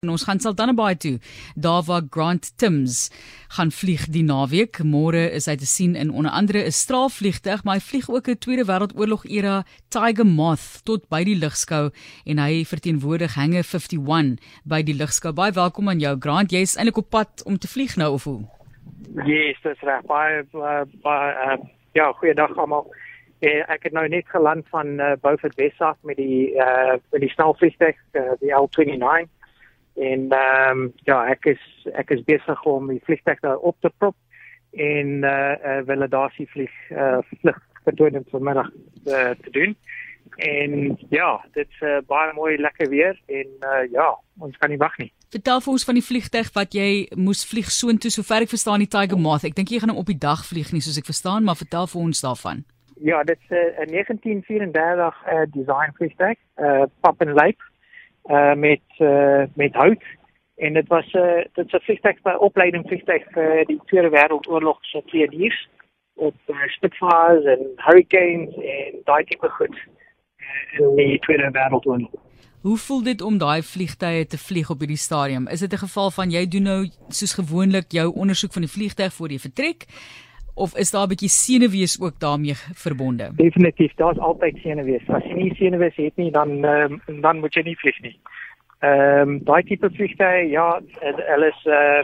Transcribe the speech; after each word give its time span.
En 0.00 0.14
ons 0.14 0.22
gaan 0.24 0.38
Saldanhabaai 0.40 0.96
toe. 0.96 1.18
Daar 1.54 1.82
waar 1.84 2.02
Grant 2.10 2.58
Timms 2.58 3.10
gaan 3.48 3.70
vlieg 3.70 4.06
die 4.08 4.22
naweek. 4.24 4.78
Môre 4.80 5.26
is 5.36 5.44
hy 5.44 5.58
te 5.60 5.66
sien 5.68 5.92
in 5.92 6.08
onder 6.08 6.32
andere 6.32 6.62
'n 6.64 6.72
straalvliegtuig, 6.72 7.64
maar 7.64 7.74
hy 7.74 7.80
vlieg 7.80 8.08
ook 8.08 8.28
'n 8.28 8.38
Tweede 8.38 8.64
Wêreldoorlog 8.64 9.26
era 9.28 9.64
Tiger 9.88 10.26
Moth 10.26 10.80
tot 10.84 11.08
by 11.08 11.20
die 11.24 11.36
lugskou 11.36 11.90
en 12.24 12.38
hy 12.38 12.64
verteenwoordig 12.64 13.34
Hangar 13.34 13.64
51 13.64 14.40
by 14.64 14.82
die 14.82 14.94
lugskou. 14.94 15.32
Baie 15.32 15.52
welkom 15.52 15.88
aan 15.88 16.00
jou 16.00 16.16
Grant. 16.18 16.50
Jy 16.50 16.60
is 16.60 16.76
eintlik 16.76 16.96
op 16.96 17.10
pad 17.10 17.42
om 17.44 17.58
te 17.58 17.68
vlieg 17.68 17.96
nou 17.96 18.12
of 18.12 18.24
hoe? 18.24 18.40
Yes, 19.26 19.60
dis 19.62 19.80
reg. 19.80 20.02
Baie 20.06 20.46
baie 21.02 21.58
uh, 21.58 21.64
ja, 21.92 22.12
goeiedag 22.12 22.56
almal. 22.56 22.86
Eh, 23.40 23.64
ek 23.68 23.82
het 23.82 23.92
nou 23.92 24.08
net 24.08 24.24
geland 24.28 24.68
van 24.68 24.86
uh, 24.86 25.12
Beaufort 25.20 25.54
West 25.54 25.80
af 25.80 25.96
met 26.02 26.16
die 26.16 26.54
uh, 26.56 26.96
met 27.12 27.20
die 27.20 27.30
straalvliegtuig, 27.30 27.96
uh, 28.12 28.32
die 28.40 28.52
L29 28.52 29.28
en 30.00 30.28
ehm 30.30 30.78
um, 30.78 30.92
ja 31.04 31.18
ek 31.28 31.44
is 31.54 31.62
ek 31.92 32.10
is 32.16 32.24
besig 32.24 32.62
om 32.64 32.88
die 32.88 33.02
vliegtuig 33.04 33.40
daar 33.44 33.60
op 33.70 33.76
te 33.80 33.90
prop 33.98 34.16
en 34.72 35.24
eh 35.24 35.30
uh, 35.30 35.56
uh, 35.70 35.80
validasie 35.86 36.48
vlieg 36.48 36.72
eh 36.88 36.96
uh, 36.96 37.18
vlug 37.42 37.58
vertoning 37.84 38.24
vanmiddag 38.30 38.70
uh, 38.70 39.30
te 39.30 39.50
doen. 39.50 39.76
En 40.36 40.98
ja 41.08 41.44
dit's 41.52 41.80
uh, 41.80 41.98
baie 42.06 42.32
mooi 42.34 42.56
lekker 42.56 42.88
weer 42.88 43.20
en 43.26 43.48
uh, 43.60 43.84
ja 43.92 44.18
ons 44.38 44.56
kan 44.56 44.70
nie 44.70 44.78
wag 44.78 44.96
nie. 44.98 45.12
Vertel 45.30 45.60
vir 45.60 45.72
ons 45.72 45.84
van 45.84 45.94
die 45.94 46.06
vliegtuig 46.06 46.52
wat 46.52 46.74
jy 46.74 46.90
moes 47.16 47.44
vlieg 47.46 47.70
soontoe 47.70 48.10
sover 48.10 48.46
ek 48.46 48.52
verstaan 48.52 48.84
die 48.84 48.88
Tiger 48.88 49.18
Moth. 49.18 49.44
Ek 49.44 49.54
dink 49.54 49.68
jy 49.68 49.80
gaan 49.80 49.92
hom 49.92 50.00
op 50.00 50.12
die 50.12 50.18
dag 50.18 50.46
vlieg 50.46 50.72
nie 50.72 50.80
soos 50.80 50.98
ek 50.98 51.10
verstaan 51.12 51.44
maar 51.44 51.60
vertel 51.60 51.86
vir 51.92 52.00
ons 52.00 52.24
daarvan. 52.24 52.64
Ja 53.00 53.22
dit's 53.24 53.50
'n 53.50 53.84
uh, 53.84 53.92
1934 53.92 55.24
uh, 55.34 55.44
design 55.52 55.92
vliegtuig 55.98 56.38
eh 56.56 56.64
uh, 56.64 56.86
Pop 57.00 57.20
and 57.20 57.36
Lake 57.36 57.69
uh 58.28 58.54
met 58.54 58.82
uh 58.98 59.44
met 59.54 59.74
hout 59.74 60.04
en 60.56 60.72
dit 60.72 60.88
was 60.88 61.12
'n 61.12 61.18
uh, 61.18 61.44
dit 61.52 61.66
is 61.66 61.72
'n 61.72 61.84
vliegtuig 61.86 62.22
by 62.22 62.34
opleiding 62.38 62.86
vliegtuig 62.86 63.24
vir 63.34 63.60
uh, 63.60 63.66
die 63.66 63.80
Tweede 63.84 64.10
Wêreldoorlog 64.10 64.78
se 64.80 65.02
pioniers 65.10 65.68
op 66.14 66.36
uh, 66.46 66.56
Spitfires 66.66 67.44
en 67.44 67.60
Hurricanes 67.76 68.54
en 68.54 69.00
daai 69.04 69.24
tipe 69.24 69.48
goed 69.48 69.76
uh, 69.76 70.86
in 71.02 71.08
die 71.08 71.18
Tweede 71.18 71.50
Wêreldoorlog. 71.50 72.10
Hoe 72.60 72.76
voel 72.76 73.02
dit 73.02 73.20
om 73.20 73.38
daai 73.38 73.62
vliegtye 73.62 74.26
te 74.26 74.38
vlieg 74.38 74.70
op 74.70 74.78
hierdie 74.78 74.96
stadium? 74.96 75.48
Is 75.48 75.60
dit 75.60 75.72
'n 75.72 75.84
geval 75.86 76.10
van 76.10 76.30
jy 76.30 76.48
doen 76.48 76.62
nou 76.62 76.90
soos 77.08 77.34
gewoonlik 77.34 77.88
jou 77.88 78.12
ondersoek 78.14 78.52
van 78.52 78.62
die 78.62 78.70
vliegtyg 78.70 79.12
voor 79.12 79.28
jy 79.28 79.38
vertrek? 79.38 79.86
Of 80.54 80.76
is 80.76 80.90
daar 80.90 81.06
'n 81.06 81.08
bietjie 81.08 81.28
senuwees 81.28 82.00
ook 82.00 82.18
daarmee 82.18 82.54
verbonde? 82.74 83.30
Definitief, 83.34 83.94
daar's 83.94 84.18
altyd 84.18 84.56
senuwees. 84.62 85.08
As 85.08 85.24
jy 85.24 85.32
nie 85.32 85.54
senuwees 85.54 85.96
het 85.96 86.16
nie, 86.16 86.30
dan 86.30 86.64
um, 86.64 87.00
dan 87.20 87.38
moet 87.38 87.54
jy 87.54 87.62
nie 87.62 87.78
vlieg 87.78 88.00
nie. 88.00 88.16
Ehm 88.80 89.28
um, 89.28 89.44
daai 89.44 89.62
tipe 89.62 89.90
vliegtye, 89.90 90.48
ja, 90.50 90.80
hulle 91.00 91.48
is 91.48 91.66
uh 91.66 92.02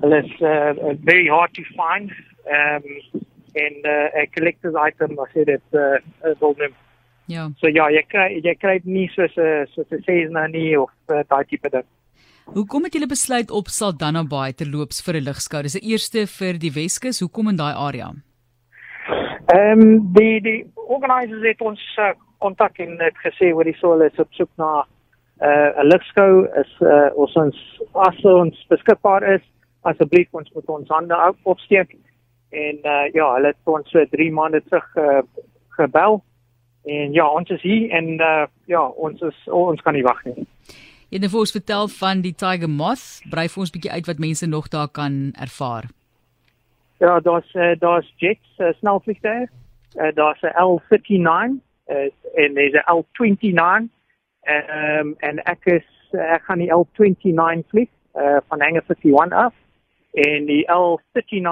hulle 0.00 0.22
is 0.24 0.40
uh, 0.40 0.94
very 1.04 1.28
hard 1.28 1.54
to 1.54 1.62
find. 1.62 2.12
Ehm 2.44 2.82
um, 2.84 3.22
en 3.52 3.74
uh, 3.82 4.22
'n 4.22 4.30
collector's 4.34 4.74
item, 4.88 5.18
as 5.18 5.32
dit 5.32 5.60
uh, 5.70 5.98
wil 6.38 6.54
noem. 6.58 6.74
Ja. 7.26 7.50
So 7.56 7.68
ja, 7.68 7.88
jy 7.90 8.02
kry 8.06 8.40
jy 8.42 8.54
kry 8.54 8.80
nie 8.84 9.08
soos 9.14 9.36
'n 9.36 9.66
soos 9.74 9.90
'n 9.90 10.02
Cessna 10.06 10.46
nie 10.46 10.80
of 10.80 10.90
uh, 11.08 11.22
daai 11.28 11.44
tipe 11.44 11.68
ding. 11.68 11.86
Hoekom 12.54 12.84
het 12.86 12.94
julle 12.94 13.08
besluit 13.10 13.50
op 13.50 13.66
Saldanha 13.66 14.22
Bay 14.24 14.52
te 14.52 14.66
loops 14.70 15.02
vir 15.02 15.16
'n 15.18 15.26
ligskou? 15.28 15.62
Dis 15.62 15.74
'n 15.74 15.84
eerste 15.84 16.26
vir 16.26 16.58
die 16.58 16.70
Weskus. 16.70 17.20
Hoekom 17.20 17.48
in 17.48 17.56
daai 17.56 17.74
area? 17.74 18.12
Ehm 19.54 19.80
um, 19.80 20.12
die 20.12 20.40
die 20.40 20.66
organisers 20.74 21.42
het 21.42 21.60
ons 21.60 21.80
uh, 21.98 22.12
kontak 22.38 22.78
en 22.78 22.98
het 23.00 23.16
gesê 23.24 23.52
wat 23.54 23.64
die 23.64 23.76
soil 23.80 24.00
is 24.00 24.18
op 24.18 24.28
soek 24.30 24.50
na 24.56 24.86
uh, 25.42 25.82
'n 25.82 25.86
ligskou 25.86 26.46
is 26.62 26.72
uh, 26.80 27.10
ons 27.14 27.36
ons 27.36 27.56
as 27.92 28.24
ons 28.24 28.66
beskikbaar 28.68 29.22
is 29.34 29.42
asseblief 29.82 30.28
ons 30.30 30.50
moet 30.54 30.68
ons 30.68 30.88
hande 30.88 31.34
opsteek 31.42 31.96
en 32.50 32.76
uh, 32.84 33.06
ja 33.14 33.34
hulle 33.34 33.46
het 33.46 33.56
ons 33.64 33.90
so 33.90 34.04
3 34.04 34.32
maande 34.32 34.62
terug 34.68 34.96
uh, 34.96 35.22
gebel 35.68 36.22
en 36.84 37.12
ja 37.12 37.26
ons 37.28 37.50
is 37.50 37.62
hier 37.62 37.90
en 37.90 38.20
uh, 38.20 38.46
ja 38.66 38.86
ons 38.86 39.20
is 39.22 39.38
oh, 39.46 39.68
ons 39.68 39.82
kan 39.82 39.94
nie 39.94 40.06
wag 40.06 40.24
nie 40.24 40.46
Het 41.16 41.30
vir 41.32 41.40
ons 41.40 41.54
vertel 41.54 41.86
van 41.88 42.18
die 42.20 42.34
Tiger 42.36 42.68
Moth. 42.68 43.22
Brei 43.32 43.46
vir 43.48 43.60
ons 43.62 43.70
'n 43.70 43.76
bietjie 43.76 43.92
uit 43.96 44.06
wat 44.06 44.18
mense 44.18 44.46
nog 44.46 44.68
daar 44.68 44.88
kan 44.88 45.32
ervaar. 45.40 45.84
Ja, 46.98 47.20
daar's 47.20 47.54
uh, 47.54 47.72
daar's 47.78 48.12
jets, 48.16 48.48
uh, 48.58 48.72
snelvliegtuie. 48.78 49.48
Uh, 49.94 50.12
daar's 50.14 50.42
'n 50.42 50.52
L39 50.52 51.56
uh, 51.88 52.10
en 52.42 52.54
there's 52.54 52.74
'n 52.74 52.84
L29. 52.96 53.88
Ehm 54.42 55.14
en 55.18 55.42
ek 55.44 55.64
is 55.64 55.86
ek 56.12 56.42
gaan 56.42 56.58
die 56.58 56.72
L29 56.72 57.64
vlieg 57.68 57.88
uh, 58.14 58.36
van 58.48 58.60
Hangar 58.60 58.84
51 58.88 59.32
af 59.32 59.54
en 60.12 60.46
die 60.46 60.64
L39 60.68 61.46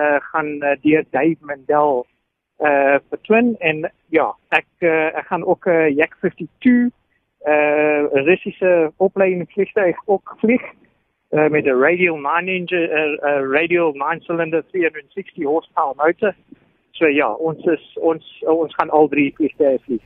uh, 0.00 0.16
gaan 0.32 0.50
uh, 0.64 0.76
deur 0.80 1.04
Dave 1.10 1.40
Mandel 1.40 2.06
uh 2.60 2.98
vir 3.08 3.18
twin 3.22 3.56
en 3.58 3.90
ja 4.08 4.36
ek 4.48 4.66
uh, 4.80 5.16
ek 5.16 5.26
gaan 5.26 5.44
ook 5.44 5.66
'n 5.66 5.70
uh, 5.70 5.96
Yak 5.96 6.16
52 6.20 6.99
uh 7.46 8.24
Russiese 8.26 8.92
opleiding 8.96 9.48
vliegtuig 9.52 9.96
ook 10.06 10.36
vlieg 10.38 10.62
uh, 11.30 11.48
met 11.48 11.64
'n 11.64 11.80
radial 11.80 12.16
9 12.16 12.48
engine 12.48 12.88
uh, 12.88 13.30
uh, 13.30 13.52
radial 13.52 13.92
9 13.92 14.20
cylinder 14.20 14.64
360 14.70 15.44
horsepower 15.44 15.94
motor. 15.96 16.34
So 16.90 17.06
ja, 17.06 17.32
ons 17.32 17.64
is 17.64 17.96
ons 18.00 18.44
ons 18.46 18.74
gaan 18.74 18.90
al 18.90 19.08
drie 19.08 19.32
vliegtuie 19.34 19.78
vlieg. 19.84 20.02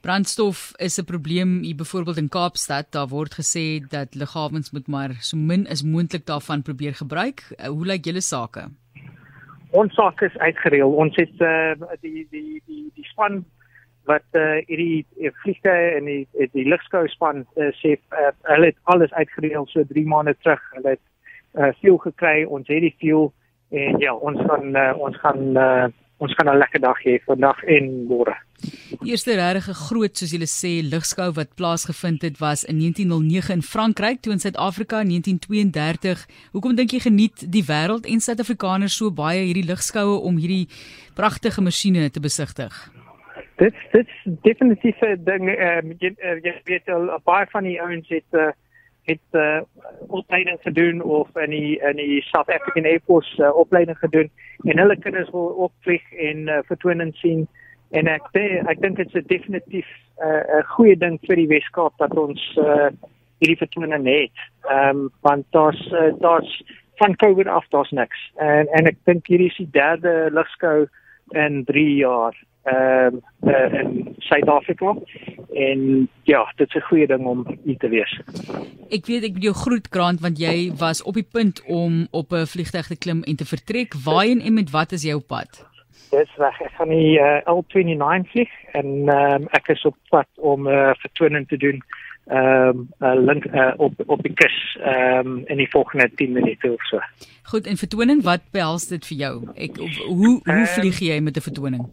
Brandstof 0.00 0.72
is 0.76 0.98
'n 0.98 1.04
probleem 1.04 1.62
hier 1.62 1.74
byvoorbeeld 1.74 2.16
in 2.16 2.28
Kaapstad. 2.28 2.92
Daar 2.92 3.08
word 3.08 3.34
gesê 3.34 3.86
dat 3.88 4.14
lughawens 4.14 4.70
moet 4.70 4.86
maar 4.86 5.10
so 5.20 5.36
min 5.36 5.66
as 5.68 5.82
moontlik 5.82 6.26
daarvan 6.26 6.62
probeer 6.62 6.94
gebruik. 6.94 7.38
Uh, 7.50 7.66
hoe 7.66 7.86
lyk 7.86 8.04
julle 8.04 8.20
sake? 8.20 8.68
Ons 9.70 9.94
sake 9.94 10.24
is 10.24 10.36
uitgereël. 10.36 10.90
Ons 10.90 11.16
het 11.16 11.40
uh, 11.40 11.72
die 12.00 12.26
die 12.30 12.62
die 12.66 12.90
die 12.94 13.04
span 13.04 13.44
wat 14.08 14.24
uh, 14.38 14.58
hierdie 14.68 15.04
uh, 15.20 15.32
vliegtuie 15.42 15.92
en 15.98 16.08
die 16.08 16.22
uh, 16.40 16.48
die 16.56 16.66
lugskou 16.68 17.04
span 17.12 17.44
uh, 17.44 17.70
sê 17.80 17.96
uh, 17.96 18.32
hulle 18.50 18.72
het 18.72 18.80
alles 18.92 19.12
uitgereël 19.12 19.68
so 19.70 19.84
3 19.92 20.04
maande 20.08 20.34
terug. 20.42 20.62
Hulle 20.76 20.96
het 20.96 21.04
uh, 21.54 21.70
fuel 21.80 22.00
gekry, 22.08 22.42
ons 22.44 22.68
het 22.72 22.84
die 22.86 22.94
fuel 22.98 23.32
en 23.70 23.98
ja, 24.00 24.14
ons 24.14 24.40
gaan 24.48 24.76
uh, 24.76 24.92
ons 24.96 25.16
gaan 25.22 25.42
uh, 25.56 25.88
ons 26.18 26.34
gaan 26.34 26.50
'n 26.50 26.58
lekker 26.58 26.80
dag 26.80 26.98
hê 27.04 27.18
vandag 27.24 27.62
en 27.64 28.06
môre. 28.08 28.34
Die 28.58 29.10
eerste 29.12 29.34
regtig 29.38 29.76
groot 29.86 30.18
soos 30.18 30.32
julle 30.34 30.48
sê 30.50 30.82
lugskou 30.82 31.30
wat 31.32 31.54
plaasgevind 31.54 32.22
het 32.22 32.38
was 32.38 32.64
in 32.64 32.78
1909 32.78 33.54
in 33.54 33.62
Frankryk 33.62 34.20
toe 34.20 34.32
in 34.32 34.40
Suid-Afrika 34.40 35.00
in 35.00 35.08
1932. 35.08 36.26
Hoekom 36.52 36.74
dink 36.74 36.90
jy 36.90 37.00
geniet 37.00 37.44
die 37.46 37.62
wêreld 37.62 38.06
en 38.06 38.20
Suid-Afrikaners 38.20 38.96
so 38.96 39.10
baie 39.10 39.44
hierdie 39.46 39.68
lugskoue 39.68 40.18
om 40.20 40.36
hierdie 40.36 40.66
pragtige 41.14 41.60
masjiene 41.60 42.10
te 42.10 42.20
besigtig? 42.20 42.97
Dit 43.58 43.74
dit 43.92 44.08
definitief 44.46 45.00
'n 45.00 45.20
ding 45.24 45.48
ehm 45.50 45.90
um, 45.90 45.94
jy, 45.98 46.14
uh, 46.22 46.38
jy 46.42 46.54
weet 46.64 46.88
al 46.94 47.10
baie 47.24 47.46
van 47.50 47.64
die 47.66 47.80
ouens 47.82 48.08
het 48.08 48.38
uh, 48.38 48.50
het 49.08 49.28
uh, 49.32 49.60
opleiding 50.06 50.58
gedoen 50.62 51.02
of 51.02 51.28
in 51.36 51.50
die 51.50 51.78
in 51.80 51.96
die 51.96 52.22
South 52.22 52.50
African 52.50 52.84
Air 52.84 53.00
Force 53.04 53.42
uh, 53.42 53.56
opleiding 53.56 53.98
gedoen 53.98 54.30
en 54.64 54.78
hulle 54.78 54.96
kinders 54.98 55.30
wil 55.30 55.54
ook 55.58 55.72
vlieg 55.80 56.12
en 56.12 56.48
uh, 56.48 56.58
vertoon 56.66 57.00
en 57.00 57.12
sien 57.12 57.48
en 57.90 58.06
ek 58.06 58.28
ek 58.68 58.82
dink 58.84 58.96
dit 58.96 59.14
is 59.14 59.26
definitief 59.26 59.88
'n 60.18 60.58
uh, 60.58 60.64
goeie 60.74 60.96
ding 60.96 61.18
vir 61.26 61.36
die 61.36 61.48
Weskaap 61.48 61.94
dat 61.98 62.16
ons 62.18 62.42
uh, 62.58 62.90
hierdie 63.38 63.58
vertoning 63.58 64.06
het. 64.06 64.38
Ehm 64.70 64.88
um, 64.88 65.10
want 65.22 65.46
daar's 65.50 65.80
uh, 65.92 66.12
daar's 66.20 66.62
van 66.98 67.16
COVID 67.16 67.46
af 67.46 67.66
daar's 67.68 67.90
niks. 67.90 68.30
En 68.36 68.66
en 68.66 68.86
ek 68.86 68.98
dink 69.04 69.26
hierdie 69.26 69.50
is 69.50 69.56
die 69.56 69.70
derde 69.70 70.30
lugskou 70.30 70.88
in 71.34 71.64
3 71.64 71.94
jaar 71.94 72.34
ehm 72.68 73.18
uh, 73.40 73.52
uh, 73.52 73.80
in 73.80 74.14
Suid-Afrika 74.18 74.96
en 75.52 76.08
ja, 76.22 76.52
dit 76.56 76.68
is 76.68 76.74
'n 76.74 76.86
goeie 76.88 77.06
ding 77.06 77.26
om 77.26 77.46
hier 77.64 77.76
te 77.76 77.88
wees. 77.88 78.20
Ek 78.90 79.06
weet 79.06 79.24
ek 79.24 79.38
jou 79.42 79.54
groet 79.54 79.88
Grant 79.90 80.20
want 80.20 80.38
jy 80.38 80.72
was 80.78 81.02
op 81.02 81.14
die 81.14 81.28
punt 81.32 81.62
om 81.66 82.06
op 82.10 82.32
'n 82.32 82.46
vliegtuig 82.46 82.86
te 82.86 82.98
klim 82.98 83.22
en 83.22 83.36
te 83.36 83.44
vertrek. 83.44 83.94
Waarheen 84.04 84.40
en 84.40 84.54
met 84.54 84.70
wat 84.70 84.92
is 84.92 85.02
jy 85.02 85.12
op 85.12 85.26
pad? 85.26 85.66
Dis 86.10 86.36
reg. 86.36 86.60
Ek 86.60 86.72
gaan 86.72 86.88
die 86.88 87.18
uh, 87.18 87.40
L29 87.44 88.30
vlieg 88.30 88.52
en 88.72 88.86
um, 89.08 89.48
ek 89.50 89.68
is 89.68 89.84
op 89.84 89.96
pad 90.08 90.28
om 90.36 90.68
'n 90.68 90.72
uh, 90.72 90.94
vertoning 90.94 91.48
te 91.48 91.56
doen 91.56 91.82
ehm 92.28 92.68
um, 92.68 92.88
uh, 93.00 93.24
link 93.24 93.44
uh, 93.44 93.72
op 93.76 93.92
op 94.06 94.22
die 94.22 94.32
kus 94.32 94.76
ehm 94.80 95.26
um, 95.26 95.42
in 95.46 95.56
die 95.56 95.70
volgende 95.70 96.10
10 96.14 96.32
minute 96.32 96.72
of 96.72 96.86
so. 96.86 97.00
Goed, 97.42 97.66
en 97.66 97.76
vertoning, 97.76 98.22
wat 98.22 98.40
behels 98.52 98.88
dit 98.88 99.06
vir 99.06 99.16
jou? 99.16 99.34
Ek 99.56 99.76
hoe 99.76 99.90
hoe 100.04 100.40
um, 100.44 100.66
vlieg 100.66 100.98
jy 101.00 101.20
met 101.20 101.36
'n 101.36 101.40
vertoning? 101.40 101.86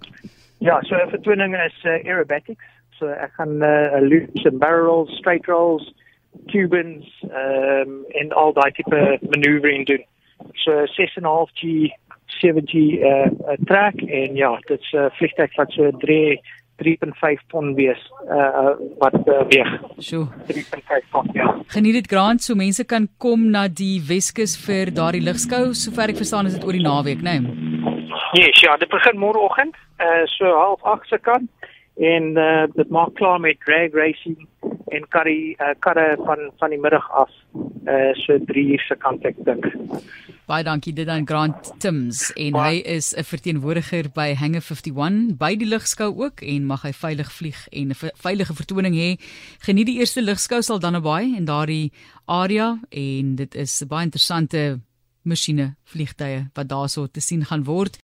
Ja, 0.57 0.79
so 0.81 0.95
'n 0.95 1.09
vertoning 1.09 1.55
is 1.55 1.77
uh, 1.83 1.91
aerobatics. 2.05 2.63
So 2.97 3.07
ek 3.07 3.31
gaan 3.37 3.61
uh, 3.63 3.99
loops 4.01 4.45
and 4.45 4.59
barrels, 4.59 5.09
straight 5.17 5.47
rolls, 5.47 5.93
cubans, 6.51 7.05
ehm 7.21 7.89
um, 7.89 8.05
en 8.07 8.31
al 8.31 8.53
daai 8.53 8.71
tipe 8.71 9.19
maneuvering 9.21 9.85
doen. 9.85 10.03
So 10.53 10.71
6.5G 10.85 11.91
7G 12.39 12.73
uh, 12.99 13.57
track 13.65 14.01
en 14.01 14.35
ja, 14.35 14.59
dit's 14.67 14.91
'n 14.93 14.97
uh, 14.97 15.09
vliegtuig 15.17 15.55
wat 15.55 15.71
so 15.71 15.91
3 15.91 16.39
3.5 16.75 17.45
ton 17.47 17.73
wees 17.75 18.01
uh 18.27 18.75
wat 18.99 19.15
uh, 19.27 19.47
weeg. 19.47 19.69
So. 19.97 20.27
3.5 20.47 21.07
ton 21.11 21.29
ja. 21.33 21.47
Geniet 21.67 21.93
dit 21.93 22.07
grant 22.07 22.43
so 22.43 22.55
mense 22.55 22.83
kan 22.83 23.07
kom 23.17 23.49
na 23.51 23.67
die 23.67 24.01
Weskus 24.07 24.57
vir 24.65 24.91
daardie 24.91 25.23
ligskou. 25.23 25.73
Sover 25.73 26.11
ek 26.11 26.19
verstaan 26.19 26.45
is 26.45 26.57
dit 26.57 26.65
oor 26.67 26.75
die 26.75 26.83
naweek, 26.83 27.21
né? 27.23 27.39
Nee? 27.39 27.73
Yes, 28.35 28.59
ja, 28.59 28.75
dit 28.77 28.89
begin 28.91 29.15
môreoggend, 29.19 29.75
uh 29.99 30.25
so 30.25 30.45
half 30.45 30.83
8 30.83 31.07
se 31.07 31.17
kant 31.17 31.49
en 31.95 32.37
uh 32.37 32.67
dit 32.75 32.89
maak 32.89 33.13
klaar 33.15 33.39
met 33.39 33.59
drag 33.65 33.93
racing 33.93 34.47
en 34.91 35.07
karry 35.09 35.55
uh 35.59 35.73
karre 35.79 36.15
van 36.25 36.51
van 36.59 36.69
die 36.69 36.79
middag 36.79 37.11
af 37.11 37.31
uh 37.87 38.13
so 38.13 38.37
3 38.37 38.65
uur 38.71 38.83
se 38.87 38.95
kant 38.95 39.25
ek 39.25 39.35
dink. 39.45 39.65
Baie 40.45 40.63
dankie 40.63 40.93
dit 40.93 41.07
aan 41.09 41.25
Grant 41.25 41.71
Tims 41.81 42.27
en 42.35 42.51
Bye. 42.53 42.61
hy 42.61 42.81
is 42.97 43.13
'n 43.17 43.23
verteenwoordiger 43.23 44.11
by 44.13 44.35
Hangar 44.37 44.61
51 44.61 45.37
by 45.37 45.55
die 45.55 45.67
ligskou 45.67 46.11
ook 46.21 46.41
en 46.41 46.65
mag 46.65 46.81
hy 46.81 46.91
veilig 46.93 47.31
vlieg 47.31 47.67
en 47.71 47.89
'n 47.89 48.11
veilige 48.13 48.53
vertoning 48.53 48.93
hê. 48.93 49.17
Geniet 49.65 49.87
die 49.87 49.97
eerste 49.99 50.21
ligskou 50.21 50.61
sal 50.61 50.79
dan 50.79 50.93
naby 50.93 51.33
en 51.37 51.45
daardie 51.45 51.91
area 52.27 52.77
en 52.89 53.35
dit 53.35 53.55
is 53.55 53.81
'n 53.81 53.87
baie 53.87 54.03
interessante 54.03 54.79
masjiene 55.23 55.75
vliegtye 55.83 56.49
wat 56.53 56.67
daarso 56.67 57.07
te 57.07 57.21
sien 57.21 57.45
gaan 57.45 57.63
word. 57.63 57.93